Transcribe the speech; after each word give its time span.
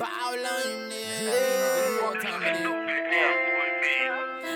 ball 0.00 0.32
on 0.32 0.64
you, 0.64 0.88
nigga. 0.88 1.60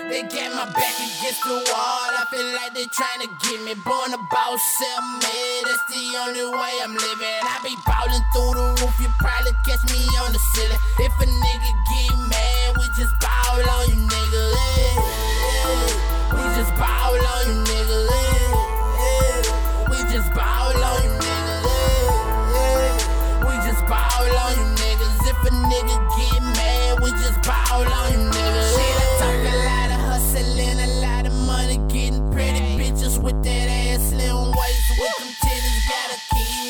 They 0.09 0.21
get 0.29 0.49
my 0.53 0.65
back 0.73 0.97
against 0.97 1.41
the 1.45 1.57
wall. 1.69 2.09
I 2.13 2.25
feel 2.29 2.45
like 2.57 2.73
they 2.73 2.85
trying 2.89 3.21
to 3.25 3.29
get 3.45 3.61
me. 3.65 3.73
Born 3.85 4.13
a 4.13 4.21
boss, 4.33 4.61
sell 4.77 5.01
me. 5.21 5.25
Eh? 5.25 5.61
That's 5.65 5.85
the 5.89 6.03
only 6.25 6.45
way 6.45 6.73
I'm 6.85 6.93
living. 6.93 7.41
I 7.41 7.57
be 7.65 7.73
ballin' 7.85 8.04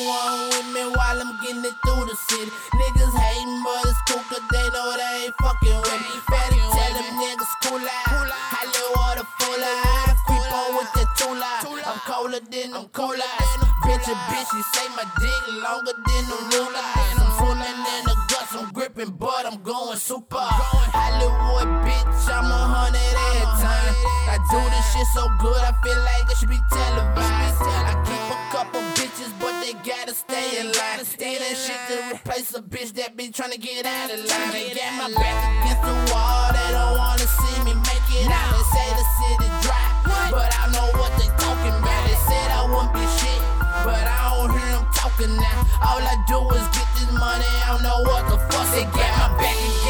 one 0.06 0.54
with 0.54 0.70
me 0.70 0.84
while 0.94 1.18
I'm 1.18 1.34
getting 1.42 1.66
it 1.66 1.76
through 1.82 2.06
the 2.06 2.16
city. 2.30 2.52
Niggas 2.78 3.14
hating, 3.18 3.58
but 3.66 3.90
it's 3.90 4.02
cool, 4.06 4.22
cause 4.30 4.46
they 4.54 4.68
know 4.70 4.94
they 4.94 5.26
ain't 5.26 5.36
fucking 5.42 5.80
with 5.82 6.02
me. 6.06 6.16
Better 6.30 6.62
tell 6.62 6.94
them 6.94 7.10
niggas 7.18 7.54
cool 7.66 7.82
out. 7.82 8.30
Hollywood 8.54 9.26
full 9.42 9.64
of 9.66 10.18
creep 10.30 10.46
on 10.54 10.70
with 10.78 10.92
that 10.94 11.10
tula. 11.18 11.52
I'm 11.90 12.00
colder 12.06 12.40
than 12.40 12.74
I'm 12.74 12.88
colder. 12.94 13.34
Bitch, 13.86 14.08
a 14.10 14.16
bitch, 14.30 14.50
you 14.54 14.64
say 14.74 14.88
my 14.98 15.06
dick 15.22 15.42
longer 15.62 15.94
than 15.94 16.24
the 16.30 16.38
ruler. 16.54 16.86
I'm 17.18 17.30
swimming 17.38 17.82
in 17.98 18.02
the 18.06 18.16
guts, 18.30 18.54
I'm 18.54 18.72
gripping, 18.74 19.12
but 19.18 19.46
I'm 19.46 19.62
going 19.62 19.98
super. 19.98 20.38
Hollywood 20.42 21.70
bitch, 21.86 22.30
I'm 22.30 22.46
a 22.46 22.62
hundred 22.74 23.02
at 23.02 23.42
a 23.42 23.48
time. 23.62 23.94
I 24.30 24.38
do 24.50 24.60
this 24.70 24.86
shit 24.94 25.08
so 25.14 25.30
good, 25.40 25.62
I 25.62 25.74
feel 25.84 25.98
like 26.02 26.30
it 26.30 26.38
should 26.38 26.50
be 26.50 26.62
televised. 26.70 26.85
Stay 30.36 30.60
in 30.60 30.68
line. 30.68 31.06
Stay 31.06 31.38
that 31.38 31.56
shit 31.56 31.80
to 31.88 31.96
replace 32.16 32.54
a 32.56 32.62
bitch 32.62 32.92
that 33.00 33.16
be 33.16 33.30
trying 33.32 33.52
to 33.52 33.58
get 33.58 33.86
out 33.86 34.12
of 34.12 34.20
line. 34.20 34.52
They 34.52 34.76
got 34.76 34.92
my 35.00 35.10
back 35.16 35.38
against 35.64 35.84
the 35.88 35.96
wall, 36.12 36.52
they 36.52 36.70
don't 36.76 36.98
wanna 36.98 37.28
see 37.40 37.58
me 37.64 37.74
make 37.74 38.08
it 38.20 38.28
out. 38.28 38.52
They 38.52 38.66
say 38.76 38.88
the 39.00 39.06
city 39.20 39.50
dry, 39.64 39.86
but 40.32 40.52
I 40.52 40.66
know 40.76 40.88
what 41.00 41.12
they 41.20 41.30
talking 41.40 41.76
about. 41.80 42.02
They 42.08 42.20
said 42.28 42.48
I 42.52 42.62
wouldn't 42.68 42.94
be 42.94 43.06
shit, 43.20 43.42
but 43.88 44.04
I 44.04 44.20
don't 44.36 44.52
hear 44.52 44.72
them 44.76 44.86
talking 44.92 45.34
now. 45.40 45.60
All 45.88 46.04
I 46.04 46.16
do 46.28 46.40
is 46.58 46.68
get 46.76 46.88
this 47.00 47.12
money, 47.16 47.48
I 47.64 47.72
don't 47.72 47.84
know 47.84 48.00
what 48.04 48.28
the 48.28 48.38
fuck 48.52 48.68
they 48.76 48.84
got 48.92 49.12
my 49.16 49.28
back 49.40 49.56
against 49.56 49.85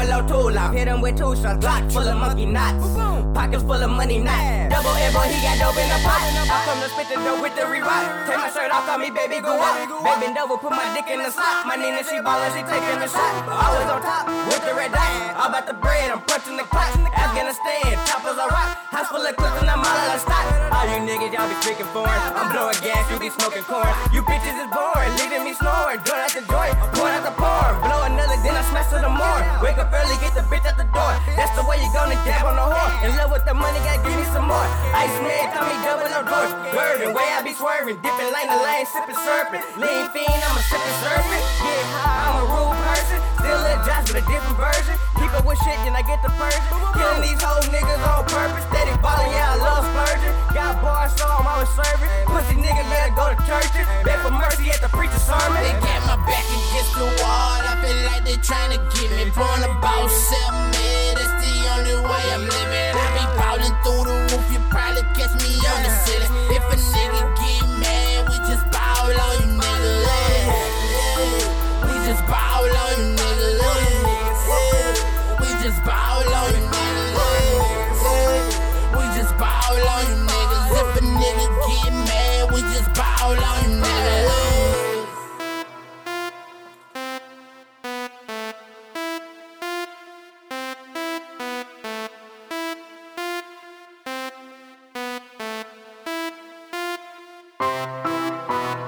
Call 0.00 0.08
me 0.08 0.12
double 0.12 0.32
O 0.32 0.48
two 0.48 0.54
lock. 0.56 0.72
Hit 0.72 0.88
him 0.88 1.00
with 1.00 1.16
two 1.16 1.36
shots. 1.36 1.60
Glock 1.60 1.92
full 1.92 2.08
of 2.08 2.16
monkey 2.16 2.46
knots. 2.46 2.88
Pockets 3.36 3.62
full 3.62 3.76
of 3.76 3.90
money 3.90 4.18
knots. 4.18 4.72
Double 4.72 4.96
elbow, 4.96 5.28
he 5.28 5.36
got 5.44 5.60
dope 5.60 5.76
in 5.76 5.88
the 5.92 6.00
pot. 6.00 6.24
I 6.24 6.56
come 6.64 6.80
to 6.80 6.88
spit 6.88 7.08
the 7.12 7.16
dope 7.20 7.42
with 7.44 7.52
the 7.52 7.68
rerock. 7.68 8.08
Take 8.24 8.40
my 8.40 8.48
shirt 8.48 8.72
off, 8.72 8.88
call 8.88 8.96
me 8.96 9.10
baby 9.12 9.44
go 9.44 9.60
up. 9.60 9.76
Baby 9.76 10.32
double, 10.32 10.56
put 10.56 10.72
my 10.72 10.88
dick 10.96 11.04
in 11.12 11.20
the 11.20 11.28
slot. 11.28 11.68
My 11.68 11.76
Nina, 11.76 12.00
she 12.00 12.16
ballin', 12.24 12.48
she 12.56 12.64
taking 12.64 12.96
the 12.96 13.08
shot. 13.12 13.44
Always 13.44 13.88
on 13.92 14.00
top 14.00 14.24
with 14.48 14.64
the 14.64 14.72
red 14.72 14.88
dot. 14.88 15.36
All 15.36 15.52
about 15.52 15.68
the 15.68 15.76
bread, 15.76 16.08
I'm 16.08 16.24
punching 16.24 16.56
the 16.56 16.64
clock. 16.64 16.96
Afghanistan, 17.12 18.00
choppers 18.08 18.40
are 18.40 18.48
rock. 18.48 18.80
House 18.88 19.08
full 19.12 19.20
of 19.20 19.36
clips 19.36 19.60
and 19.60 19.68
I'm 19.68 19.84
all 19.84 19.84
out 19.84 20.16
of 20.16 20.20
stock. 20.24 20.44
All 20.72 20.86
you 20.88 21.04
niggas, 21.04 21.28
y'all 21.28 21.44
be 21.44 21.56
freaking 21.60 21.90
foreign. 21.92 22.20
I'm 22.32 22.48
blowing 22.56 22.80
gas, 22.80 23.04
you 23.12 23.20
be 23.20 23.28
smoking 23.28 23.68
corn. 23.68 23.92
You 24.16 24.24
bitches 24.24 24.56
is 24.56 24.68
boring, 24.72 25.12
leaving 25.20 25.44
me 25.44 25.52
snoring. 25.52 26.00
Joint 26.08 26.24
after 26.24 26.40
joint, 26.48 26.72
point 26.96 27.20
out 27.20 27.24
the 27.28 27.34
porn. 27.36 27.72
Blow 27.84 28.00
another, 28.08 28.40
then 28.40 28.49
Iceman 35.00 35.48
throw 35.56 35.64
me 35.64 35.76
double 35.80 36.12
on 36.12 36.24
bush. 36.28 36.52
Bird, 36.76 37.00
the 37.00 37.08
way 37.16 37.24
I 37.32 37.40
be 37.40 37.56
swerving. 37.56 37.96
Dipping 38.04 38.30
like 38.36 38.52
the 38.52 38.60
lane, 38.60 38.84
sipping 38.84 39.16
serpent. 39.16 39.64
Lean 39.80 40.04
fiend, 40.12 40.28
I'm 40.28 40.60
a 40.60 40.62
sipping 40.68 40.98
serpent. 41.00 41.40
Yeah, 41.64 42.28
I'm 42.28 42.36
a 42.36 42.44
rude 42.44 42.76
person. 42.84 43.16
Still 43.40 43.64
a 43.64 43.80
Josh, 43.88 44.12
but 44.12 44.20
a 44.20 44.24
different 44.28 44.60
version. 44.60 45.00
Keep 45.16 45.32
up 45.40 45.48
with 45.48 45.56
shit, 45.64 45.80
then 45.88 45.96
I 45.96 46.04
get 46.04 46.20
the 46.20 46.28
purge. 46.36 46.60
Killing 46.92 47.24
these 47.24 47.40
whole 47.40 47.64
niggas 47.72 48.02
on 48.04 48.28
purpose. 48.28 48.60
Steady 48.68 48.92
ballin', 49.00 49.32
yeah, 49.32 49.56
I 49.56 49.64
love 49.64 49.88
splurging. 49.88 50.36
Got 50.52 50.84
bars, 50.84 51.16
so 51.16 51.24
I'm 51.24 51.48
always 51.48 51.72
serving. 51.72 52.12
Pussy 52.28 52.60
nigga, 52.60 52.84
better 52.92 53.16
go 53.16 53.32
to 53.32 53.40
church. 53.48 53.72
Beg 54.04 54.20
for 54.20 54.36
mercy 54.36 54.68
at 54.68 54.84
the 54.84 54.92
preacher's 54.92 55.24
sermon. 55.24 55.64
They 55.64 55.72
got 55.80 56.04
my 56.12 56.20
back 56.28 56.44
against 56.44 56.92
the 56.92 57.08
wall. 57.24 57.56
I 57.64 57.72
feel 57.80 57.96
like 58.04 58.28
they 58.28 58.36
trying 58.44 58.76
to 58.76 58.80
get 58.92 59.08
me. 59.16 59.32
Born 59.32 59.64
about 59.64 60.12
self-made, 60.12 61.16
that's 61.16 61.40
the 61.40 61.56
only 61.72 61.96
way 62.04 62.22
I'm 62.36 62.44
living. 62.44 62.92
I 63.00 63.06
be 63.16 63.24
ballin' 63.40 63.72
through 63.80 64.04
the 64.04 64.19